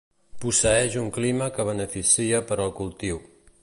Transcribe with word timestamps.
Posseeix 0.45 0.97
un 1.03 1.11
clima 1.19 1.51
que 1.59 1.69
beneficia 1.69 2.43
per 2.49 2.63
al 2.67 2.77
cultiu. 2.83 3.27